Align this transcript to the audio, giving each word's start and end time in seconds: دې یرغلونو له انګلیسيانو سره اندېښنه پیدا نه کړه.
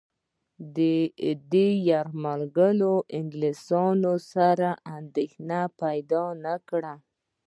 دې 1.51 1.67
یرغلونو 1.89 2.91
له 3.01 3.07
انګلیسيانو 3.17 4.13
سره 4.31 4.69
اندېښنه 4.97 5.59
پیدا 5.81 6.23
نه 6.43 6.55
کړه. 6.69 6.93